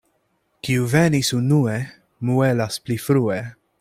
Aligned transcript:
Kiu 0.67 0.87
venis 0.93 1.29
unue, 1.39 1.75
muelas 2.31 2.81
pli 2.87 2.99
frue. 3.05 3.39